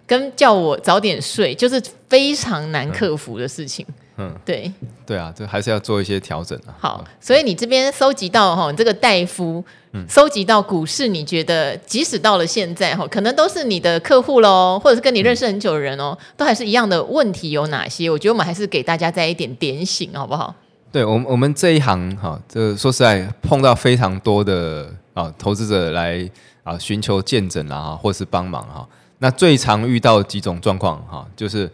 [0.06, 3.84] 跟叫我早点睡，就是非常难克服的事情。
[3.88, 4.72] 嗯嗯，对，
[5.04, 6.70] 对啊，这还是要做一些调整啊。
[6.78, 18.08] 好，所以你这边收集到哈，这个戴夫，嗯，搜集到股市，你觉得即使到了现在哈，可能都是你的客户喽，或者是跟你认识很久的人哦，嗯、都还是一样的问题有哪些？
[18.08, 20.54] 我觉得我们还是给大家再一点点醒，好不好？
[20.92, 26.30] 对，我们我们这一行哈，这说实在碰到非常多的啊投资者来
[26.62, 28.86] 啊寻求见证啊，或是帮忙哈。
[29.18, 31.70] 那最常遇到几种状况哈，就是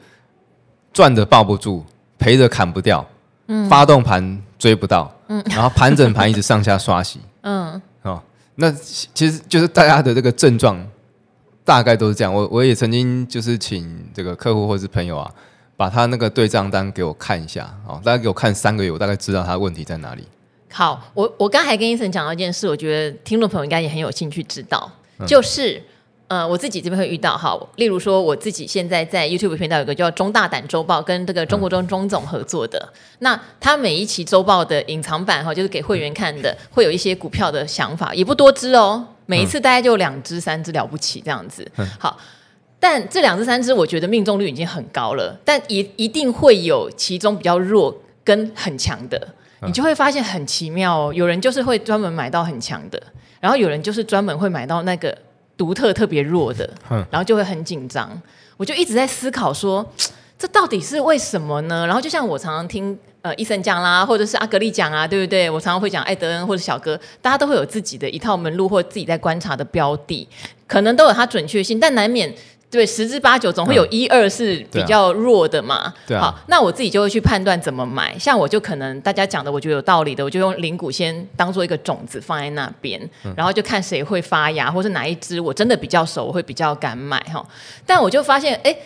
[0.93, 1.85] 赚的抱不住。
[2.19, 3.07] 赔着砍不掉，
[3.47, 8.21] 嗯，发动盘追不到，嗯，然后盘整盘一直上下刷洗， 嗯，哦，
[8.57, 10.85] 那其实就是大家的这个症状，
[11.65, 12.35] 大概都是这样。
[12.35, 15.31] 我我也曾经就是请这个客户或是朋友啊，
[15.77, 20.27] 把他那个对账单给我看一下，哦，大概给我看三个月，我大概知道他的问题在哪里。
[20.73, 24.91] 好，我我刚才跟医生讲到一件事，我觉得听众朋友应该也很有兴趣知道，
[25.27, 25.83] 就是。
[26.29, 32.79] 呃，我自己这边会遇到哈，例如说我自己现在在 YouTube 频道有个叫中大胆周报，跟这个中国中中总合作的。
[32.93, 41.67] 嗯、那他每一期周报的隐藏版哈，就是给会员看的，会有一些股票的想法，也不多支哦，每一次大概就两支三支了不起这样子。
[41.79, 42.19] 嗯、好，
[42.79, 49.29] 但这两支三支我觉得命中率已经很高了，但一一定会有其中比较弱跟很强的，
[49.63, 53.03] 你就会发现很奇妙哦，有人就是会专门买到很强的，
[53.41, 55.17] 然后有人就是专门会买到那个。
[55.59, 56.71] 独特特别弱的，
[57.11, 58.09] 然后就会很紧张。
[58.57, 59.85] 我就一直在思考说，
[60.39, 61.85] 这到底是为什么呢？
[61.87, 65.51] 然后就像我常常听呃医生讲啦，或者是阿格力讲啊，对不对？
[65.51, 70.27] 我常常会讲艾德恩或者小哥，大家都会有自己的一套门路或自己在观察的标的，
[70.67, 72.33] 可能都有它准确性，但难免。
[72.71, 75.95] 对，十之八九总会有一二是比较弱的嘛。
[76.07, 76.21] 对啊。
[76.21, 78.19] 好，那我自己就会去判断怎么买。
[78.19, 87.43] 像我就可能大家讲的，我觉得有道理的，我就用零股先当做一个种子放在那边，嗯、然后就看谁会发芽，或是哪一只我真的比较熟，我会比较敢买哈。
[87.87, 88.77] 但我就发现，哎，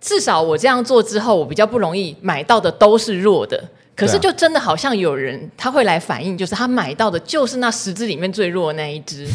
[0.00, 3.62] 至少我这样做之后，我比较不容易买到的都是弱的。
[3.96, 9.26] 可是就真的好像有人他会来反映，就是他买到的就是那十只里面最弱的那一只。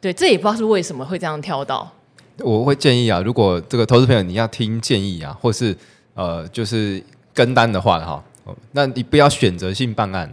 [0.00, 1.90] 对，这也不知道是为什么会这样挑到。
[2.42, 5.76] 我会建议啊，如果这个投资朋友你要听建议啊，或是
[6.14, 7.02] 呃就是
[7.34, 8.22] 跟单的话哈，
[8.72, 10.30] 那你不要选择性办案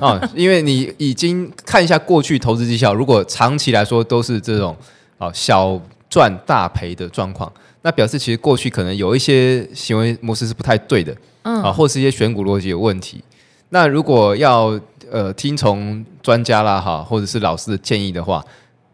[0.00, 4.76] 啊， 因为你已经看一下过去投资绩效，如果长期来说都是这种
[5.18, 13.22] 啊小赚大赔的状况，那表示其实过去可能有一些行为模式是不太对的，嗯啊，或是一些选股逻辑有问题。
[13.70, 14.78] 那如果要
[15.10, 18.44] 呃听从专家啦哈，或者是老师的建议的话。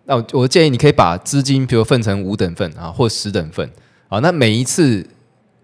[0.09, 3.69] 那我建议你可以把资金，比如分成五等份啊，或十等份
[4.09, 4.21] 啊。
[4.21, 5.05] 那每一次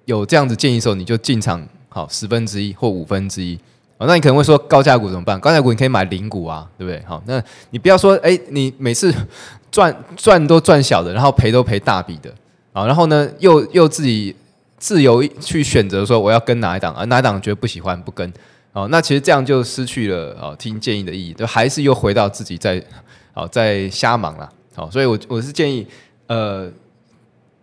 [0.04, 3.56] 有这样子建议的时候，你就进场好十分之一或五分之一
[3.98, 4.06] 啊。
[4.06, 5.38] 那你可能会说高价股怎么办？
[5.38, 7.00] 高价股你可以买零股啊，对不对？
[7.06, 9.14] 好，那你不要说哎，你每次
[9.70, 12.28] 赚赚都赚小的，然后赔都赔大笔的
[12.72, 12.84] 啊。
[12.84, 14.34] 然后呢，又又自己
[14.76, 18.28] 自由去选择说我要跟哪一档啊，哪一档觉得不喜欢不跟
[18.72, 18.88] 啊。
[18.90, 22.82] 那其实这样就失去了啊听建议的意义，就还是又回到自己在。
[23.32, 24.48] 好，在瞎忙了。
[24.74, 25.86] 好，所以我我是建议，
[26.26, 26.70] 呃，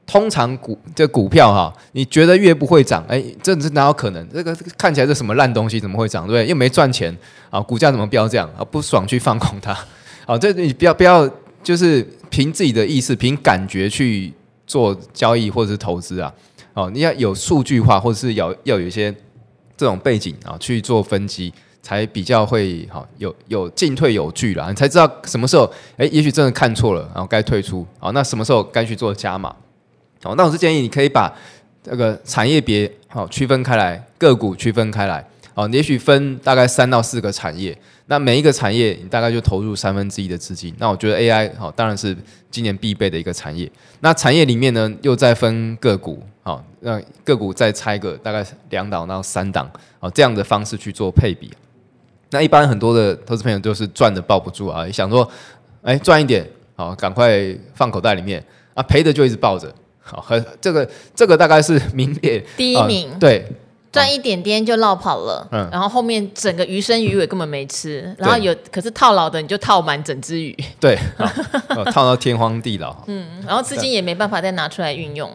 [0.06, 4.28] 通常股这股票哈，你觉得越不会涨，哎，这是哪有可能？
[4.30, 6.26] 这个看起来是什么烂东西，怎么会涨？
[6.26, 6.48] 对不对？
[6.48, 7.16] 又没赚钱
[7.50, 8.64] 啊，股价怎么飙这样啊？
[8.64, 9.78] 不爽去放空它。
[10.26, 11.30] 好，这你不要不要，
[11.64, 14.34] 就是凭自己的意识、凭感觉去
[14.68, 16.34] 做交易或者是投资啊。
[16.74, 19.12] 哦，你要有数据化，或者是要要有一些
[19.76, 21.52] 这种背景啊去做分析。
[21.90, 29.50] 才比较会好，有有进退有据啦，你才知道什么时候，哎，也许真的看错了，然后该退出，好，那什么时候该去做加码，
[30.22, 31.34] 好，那我是建议你可以把
[31.82, 37.76] 这个产业别好区分开来，个股区分开来，好，也许分大概三到四个产业，
[38.06, 42.16] 那每一个产业你大概就投入三分之一的资金，那我觉得 AI 好，当然是
[42.52, 43.68] 今年必备的一个产业，
[44.02, 51.50] 那产业里面呢又再分个股，好，那个股再拆个大概两档到三档，好，这样的方式去做配比。
[52.32, 55.30] 那一般很多的投资朋友都是赚的抱不住啊，想说，
[55.82, 58.44] 哎，赚一点，好，赶快放口袋里面。
[58.76, 63.46] 啊，赔的就一直抱着，好，和这个这个大概是名列 第一名，对，
[63.92, 70.98] 赚一点点就落跑了，嗯，然后后面整个鱼生鱼尾根本没吃，嗯、然后有可是套牢的你就套满整只鱼， 对，
[71.92, 75.30] 套到天荒地老， 嗯，然后资金也没办法再拿出来运用。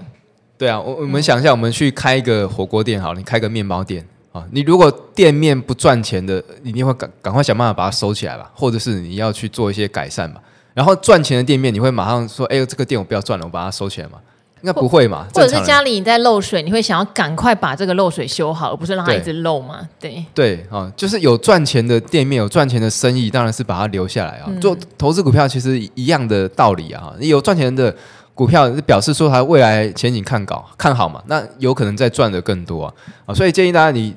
[0.57, 10.43] 对啊，我我们想一下，我们去开一个火锅店，好，你开个面包店啊，你如果店面不赚钱的，你一定会赶赶快想办法把它收起来吧，或者是你要去做一些改善吧。
[10.75, 14.19] 然后赚钱的店面，你会马上说，哎呦，这个店我不要赚了，我把它收起来嘛。
[14.61, 15.27] 应该不会嘛？
[15.35, 19.87] 或者是家里你在漏水，你会想要赶快把这个漏水修好，而不是让它一直漏嘛？
[20.01, 24.47] 对对啊，就是有赚钱的店面，有赚钱的生意，当然是把它留下来啊。
[24.49, 27.13] 嗯、做投资股票其实一样的道理啊。
[27.21, 27.95] 你有赚钱的
[28.33, 32.95] 股票，表示说它未来前景看高看好嘛，那有可能再赚的更多啊。
[33.27, 34.17] 啊，所以建议大家你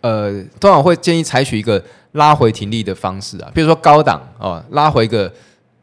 [0.00, 1.82] 呃，通常会建议采取一个
[2.12, 5.32] 拉回停利的方式啊，比如说高档啊，拉回个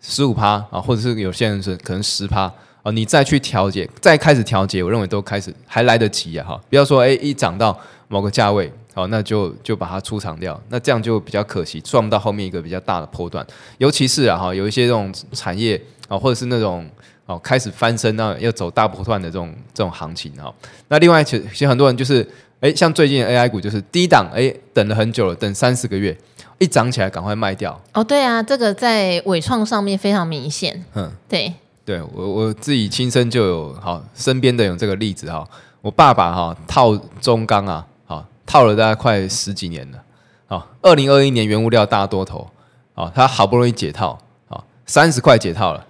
[0.01, 2.51] 十五趴啊，或者是有些人是可能十趴
[2.83, 2.91] 啊。
[2.91, 6.47] 你再去调节，再开始调节，我认为都开始还来得及啊！
[6.47, 7.77] 哈，不要说哎，一涨到
[8.07, 13.45] 某个价位，好，那就就把它出场掉，那这样就比较可惜，赚不到后面一个比较大的波段。
[13.77, 16.89] 尤其是啊，哈，有一些这种产业啊，或者是那种
[17.25, 20.53] 哦开始翻身，那要走大波段的这种这种行情哈。
[20.87, 22.27] 那另外，其实很多人就是
[22.59, 26.17] 哎，像最近 AI 股就是低档，哎，等了很久了，等三四个月，
[26.57, 27.79] 一涨起来赶快卖掉。
[27.93, 30.83] 哦，对啊，这个在伟创上面非常明显。
[30.95, 31.53] 嗯，对。
[31.85, 35.47] 对我我自己亲身就有好身边的有这个例子哈，
[35.81, 40.03] 我爸爸哈套中钢啊，好套了大概快十几年了，
[40.47, 42.45] 好，二零二一年原物料大多头，
[42.93, 45.85] 啊，他好不容易解套，啊，三十块解套了，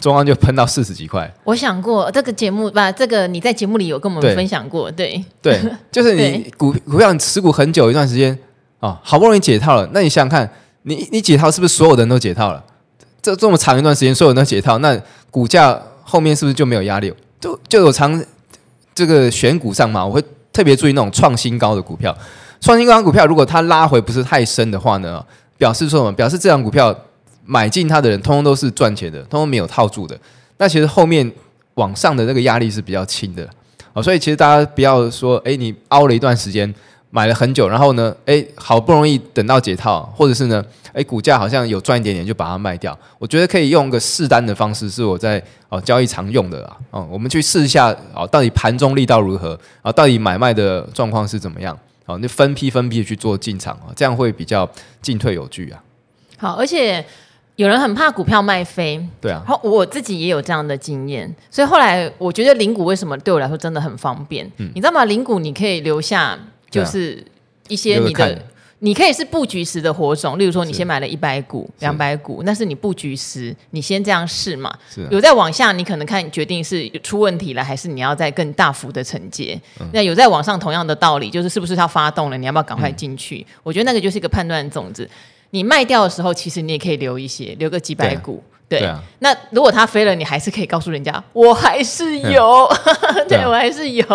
[0.00, 1.32] 中央就喷到四十几块。
[1.44, 8.36] 我想过这个节目吧，这个你在节目里有跟我们分享过，对对， 就是你股股票持股很久一段时间
[8.80, 10.50] 啊，好不容易解套了，那你想想看，
[10.82, 12.64] 你你解套是不是所有的人都解套了？
[13.22, 14.98] 这这么长一段时间，所有人都解套，那
[15.30, 17.12] 股价后面是不是就没有压力？
[17.38, 18.22] 就就有长
[18.94, 22.16] 这个选股上嘛，我会特别注意那种创新高的股票。
[22.60, 25.24] 创新高的股票，如果它拉回不是太深的话呢，
[25.56, 26.12] 表示说什么？
[26.12, 26.94] 表示这张股票
[27.50, 30.16] 买进它的人，通通都是赚钱的，通通没有套住的。
[30.58, 31.28] 那其实后面
[31.74, 33.48] 往上的那个压力是比较轻的。
[33.92, 36.72] 哦，所以其实大家不要说，哎，你熬了一段时间。
[37.12, 42.96] 买了很久，然后呢，哎，好不容易等到解套，或者是呢，哎，股价好像有赚一点点，就把它卖掉。
[43.18, 46.76] 我觉得可以用个试单的方式，是我在哦交易常用的啊。
[46.92, 49.90] 哦，我们去试一下哦，到底盘中力道如何啊？
[49.90, 51.76] 到底买卖的状况是怎么样？
[52.04, 54.70] 好，那分批分批去做进场啊，这样会比较
[55.02, 55.82] 进退有据啊。
[56.38, 57.04] 好，而且
[57.60, 59.42] 有人很怕股票卖飞，对啊。
[59.46, 64.50] 然后，我自己也有这样的经验，所以后来我觉得零股为什么对我来说真的很方便？
[64.58, 65.04] 嗯，你知道吗？
[65.04, 66.38] 零股你可以留下。
[66.70, 67.20] 就是
[67.66, 68.40] 一些你的，
[68.78, 74.72] 你可以是布局时的火种，例如说你先买了一百股、两百股，那是你布局时，你先这样试嘛。
[74.88, 79.60] 是有在往下，你可能看决定是出问题了，还是你要再更大幅的承接。
[79.80, 83.44] 嗯、那有在往上，同样的道理，就是是不是它发动了，你要不要赶快进去？
[83.48, 85.10] 嗯、我觉得那个就是一个判断种子。
[85.50, 88.42] 你卖掉的时候，其实你也可以留一些，留个几百股。
[88.68, 88.86] 对，对。
[88.86, 92.64] 啊，那如果它飞了，你还是可以告诉人家，我还是有，
[93.02, 94.06] 嗯、对、啊、我还是有，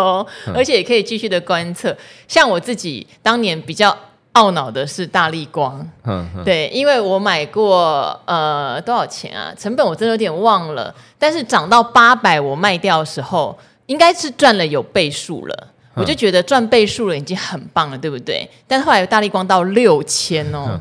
[0.47, 1.93] 嗯、而且也可以继续的观测。
[2.25, 3.93] 像我自己当年比较
[4.35, 6.43] 懊恼的是大力光，嗯，嗯。
[6.45, 9.53] 对，因为我买过呃多少钱啊？
[9.59, 18.49] 成本我真的有点忘了，但是涨到八百我卖掉的时候，应该是赚了有倍数了，嗯、我就觉得赚倍数了已经很棒了，对不对？
[18.65, 20.79] 但是后来大力光到六千哦。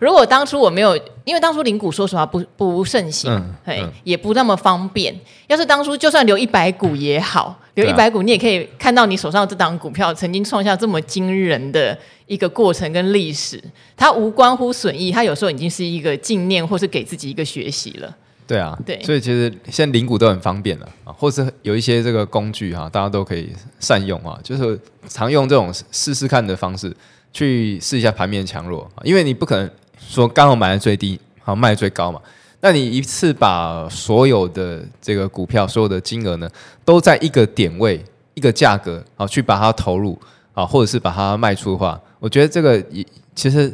[0.00, 5.14] 如果当初我没有，因为当初零股说实话不不盛行，嗯嗯、也不那么方便。
[5.46, 11.96] 要是当初就算留一百股也好，留一百股你也可以看到你手上这档股票曾经创下这么惊人的
[12.26, 13.62] 一个过程跟历史。
[13.96, 18.16] 它无关乎损益，它有时候已经是一个纪念或是给自己一个学习了。
[18.46, 23.50] 对啊，对，所以其实现在领股都很方便了啊，或是有一些这个工具哈，大家都可以
[23.80, 26.94] 善用啊，就是常用这种试试看的方式。
[27.34, 29.68] 去试一下盘面强弱，因为你不可能
[29.98, 32.20] 说刚好买的最低，好卖最高嘛。
[32.60, 36.48] 那你一次把所有的这个股票，所有的金额呢，
[36.84, 38.02] 都在一个点位、
[38.34, 40.16] 一个价格，好去把它投入
[40.54, 43.64] 啊，或者是把它卖出的话，我觉得这个也其实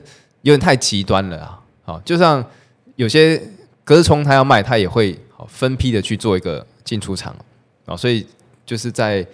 [0.40, 1.61] 有点太极端了啊。
[1.85, 2.42] 好，就像
[2.96, 3.40] 有些
[3.85, 7.37] 隔日冲他要卖，他也会分批的去做一个进出场
[7.85, 7.94] 啊。
[7.94, 8.27] 所以
[8.64, 9.25] 就是在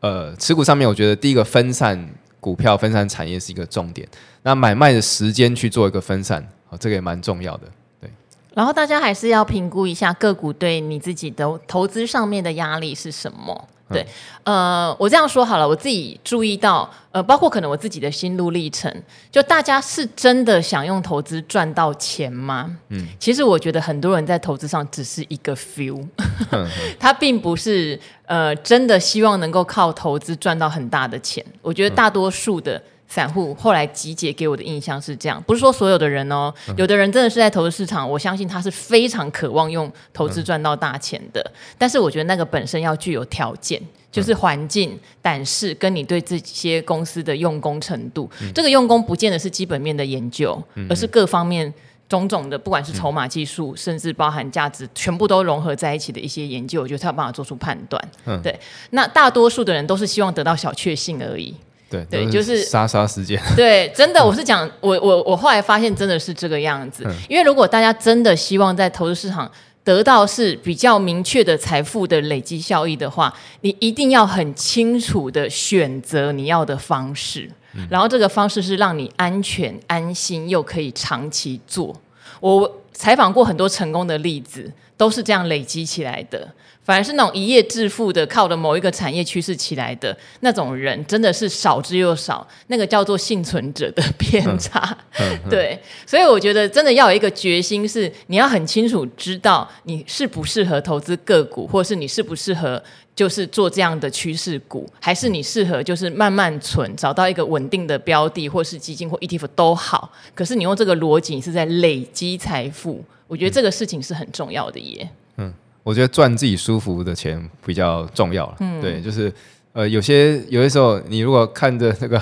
[0.00, 2.08] 呃持股上面，我觉得第一个分散。
[2.46, 4.06] 股票分散产业是一个重点，
[4.44, 7.66] 那买卖的时间去做一个分散，哦，这个也蛮重要的。
[8.00, 8.08] 对，
[8.54, 14.04] 然后大家还是要评估一下个股对你自己的投资上面的压力是什么，对，
[14.42, 18.92] 呃，我这样说好了，我自己注意到，呃，包括可能我自己的心路历程，
[19.30, 22.76] 就大家是真的想用投资赚到钱吗？
[22.88, 26.04] 嗯，其实我觉得很多人在投资上只是一个 feel，
[26.98, 31.44] 他并不是呃真的希望能够靠投资赚到很大的钱。
[31.62, 32.82] 我觉得大多数的。
[33.08, 41.52] 散户后来集结给我的印象是这样，不是说所有的人哦，有的人真的是在投资市场，我相信他是非常渴望用投资赚到大钱的。
[41.78, 43.80] 但是我觉得那个本身要具有条件，
[44.10, 48.28] 就是环境、胆识跟你对这些公司的用功程度。
[48.54, 51.72] 这个用功不见得是基本面的研究，而是各方面
[52.08, 58.02] 种种的，不管是筹码技术，甚至包含价值，全部都融合在一起的一些研究，我觉得才有办法做出判断。
[58.42, 58.58] 对，
[58.90, 61.54] 那大多数的人都是希望得到小确幸而已。
[61.88, 63.40] 对对，就是杀杀时间。
[63.54, 67.06] 对，真的，我是讲，我我我后来发现真的是这个样子。
[67.28, 69.50] 因为如果大家真的希望在投资市场
[69.84, 77.48] 得到是比较明确的财富的累积效益的话，你一定要很清楚的选择你要的方式，
[77.88, 81.94] 然后这个方式是让你安全安心又可以长期做。
[82.40, 86.48] 我采访过很多成功的例子，都是这样累积起来的。
[86.86, 92.46] 反而是那种一夜致富的，靠着某一个产业趋势起来的那种人，真的是少之又少。
[92.68, 94.96] 那个叫做幸存者的偏差，
[95.50, 95.76] 对。
[96.06, 102.80] 所以我觉得真的要有一个决心，是你要很清楚知道你适不适合投资个股，或是你适不适合
[103.16, 110.12] 就是做这样的趋势股，还是你适合就是慢慢存，找到一个稳定的标的，或是基金或 ETF 都好。
[110.36, 115.10] 可是你用这个逻辑是在累积财富，我觉得这个事情是很重要的耶。
[115.38, 115.52] 嗯。
[115.86, 118.56] 我觉得赚自己舒服的钱比较重要了。
[118.58, 119.32] 嗯，对，就是
[119.72, 122.18] 呃，有些有些时候，你如果看着那个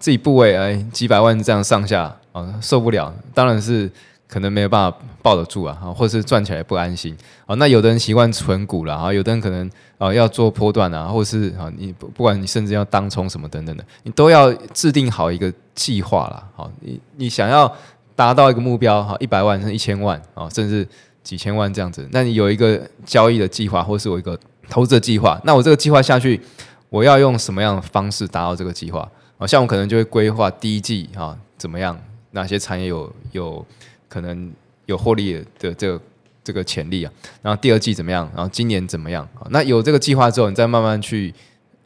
[0.00, 3.88] 自己部位哎几百万这样上下啊、呃，受不了，当然是
[4.26, 7.54] 可能没有办法抱得住啊，或者是赚起来不安心啊。
[7.54, 9.64] 那有的人习惯存股了啊，有的人可能
[9.96, 16.42] 啊、呃、要做波段啊，或者是啊你不不管你甚至要当冲什么等等的，你都要制定好一个计划了。
[16.56, 17.72] 好，你你想要
[18.16, 20.84] 达到一个目标哈，一百万甚至一千万啊，甚至。
[21.28, 24.34] 几千万这样子，那你有一个交易的计划，或是我一个
[24.70, 26.40] 投资的计划，那我这个计划下去，
[26.88, 29.06] 我要用什么样的方式达到这个计划？
[29.36, 31.94] 啊，像我可能就会规划第一季啊怎么样，
[32.30, 33.66] 哪些产业有有
[34.08, 34.50] 可能
[34.86, 36.00] 有获利的这个
[36.42, 37.12] 这个潜力啊？
[37.42, 38.26] 然后第二季怎么样？
[38.34, 39.28] 然后今年怎么样？
[39.50, 41.34] 那有这个计划之后，你再慢慢去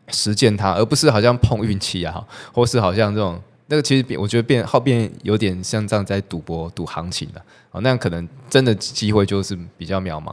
[0.07, 3.43] 实践它，而不是好像碰运气啊，或是好像这种。
[3.73, 10.31] 那个其实变我觉得变好变有点像这样在赌博赌行情了，哦，那样可能真的机会就是比较渺茫。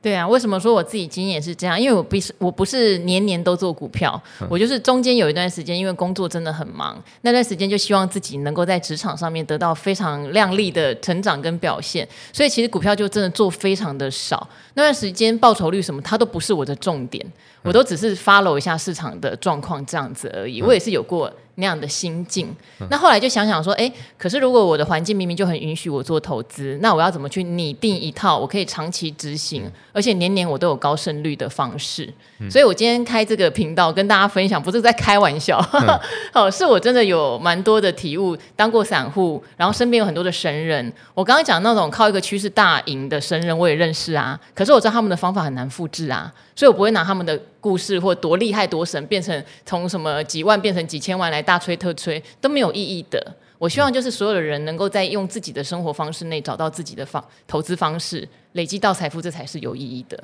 [0.00, 1.78] 对啊，为什么说我自己经验也是这样？
[1.78, 14.48] 因为我不是我不是年年都做股票，嗯、我就是中间有一段时间，因为工作真的很忙，那段时间就希望自己能够在职场上面得到非常亮丽的成长跟表现，所以其实股票就真的做非常的少。
[14.72, 17.22] 那段时间报酬率什么，它都不是我的重点，
[17.62, 20.62] 我都只是 follow 一下市场的状况这样子而已。
[20.62, 21.32] 我也是有过。
[21.56, 22.48] 那样的心境，
[22.88, 32.10] 那后来就想想说，哎，可是如果我的环境明明就很允许我做投资，那我要怎么去拟定一套我可以长期执行，而且年年我都有高胜率的方式？
[32.48, 35.60] 所以我今天开这个频道跟大家分享，不是在开玩笑，
[36.32, 38.34] 好，是我真的有蛮多的体悟。
[38.56, 44.38] 当过散户，然后身边有很多的神人，我刚刚讲那种靠一个趋势大赢的神人，我也认识啊。
[44.54, 53.34] 可是我知道他们的方法很难复制啊，所以我不会拿他们的故事或多厉害多神，变成从什么几万变成几千万来大吹特吹都没有意义的。
[53.56, 60.22] 我希望就是所有的人能够在用自己的生活方式内找到自己的方投资方式，累积到财富，这才是有意义的。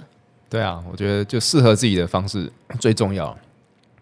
[0.50, 3.34] 对啊，我觉得就适合自己的方式最重要。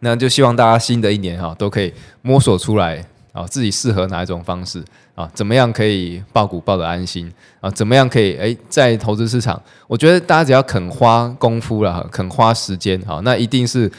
[0.01, 3.01] 那就希望大家新的一年哈都可以摸索出来
[3.35, 4.81] 啊，自己适合哪一种方式
[5.17, 5.29] 啊？
[5.35, 7.31] 怎么样可以抱股抱得安心
[7.61, 7.69] 啊？
[7.73, 13.91] 怎么样可以诶，在投资市场，我觉得大家只要肯花功夫了，肯花时间哈，那一定是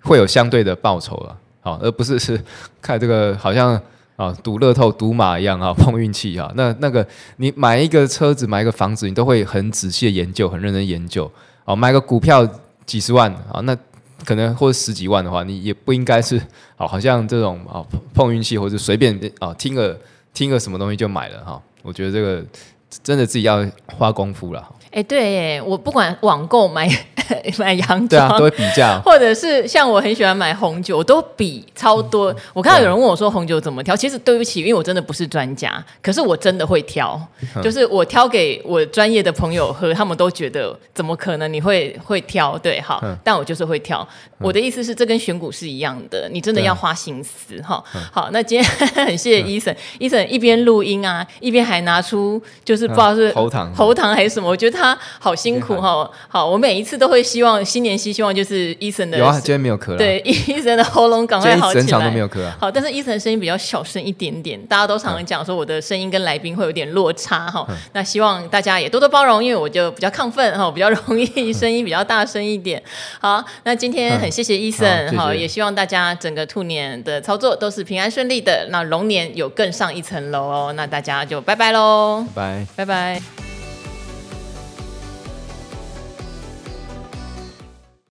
[0.00, 2.42] 会有相对的报酬了，好，而不是是
[2.80, 3.78] 看这个好像
[4.16, 6.50] 啊赌乐透赌马一样啊碰运气啊。
[6.56, 11.30] 那那个你买一个车子买一个房子，你都会很仔细的研究，很认真研究。
[11.66, 12.48] 哦，买个股票
[12.86, 13.76] 几十万啊，那
[14.28, 16.36] 可能或者十几万的话，你也不应该是
[16.76, 19.98] 哦，好像这种啊碰运气或者随便啊听个
[20.34, 21.58] 听个什么东西就买了哈。
[21.82, 22.44] 我觉得这个
[23.02, 24.68] 真的自己要花功夫了。
[24.90, 26.88] 哎，对，我不管网购买。
[27.58, 32.34] 买洋装，对啊，都会比价，或者是像我很喜欢买红酒，我都比超多。
[32.54, 37.20] 我看到有人问我说红酒怎么挑，其实对不起，因为我真的不是专家，可是我真的会挑，
[37.62, 42.56] 就是我挑给我专业的朋友喝，他们都觉得怎么可能你会会挑？
[42.56, 44.06] 对，好，但我就是会挑。
[44.38, 47.84] 我的意思是，这跟选股是一样的，你真的要花心思哈。
[48.10, 48.70] 好，那今天
[49.04, 54.87] 很谢谢 Eason，Eason 一边录音啊，一边还拿出就是不知道是喉糖喉糖还是什么，我觉得他
[55.18, 56.10] 好辛苦哈。
[56.28, 57.18] 好，我每一次都会。
[57.28, 59.18] 希望新年新希望就是伊森的。
[59.18, 59.98] 有啊，今天没有咳了。
[59.98, 61.82] 对，伊森的喉咙赶快好起来。
[61.82, 62.56] 整场都没有咳啊。
[62.58, 67.66] 好，但是伊森的声音比较小声一点点，大家都常常讲说我的声音跟来宾会有点落差哈。
[67.92, 72.82] 那希望大家也多多包容，因为我就比较亢奋哈，比较容易声音比较大声一点。
[73.20, 78.66] 好，那今天很谢谢伊森，好，也希望大家整个兔年的操作都是平安顺利的。
[78.70, 83.47] 那龙年有更上一层楼哦，那大家就拜拜喽，拜拜，拜拜。